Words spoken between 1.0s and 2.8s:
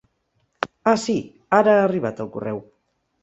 sí ara ha arribat el correu.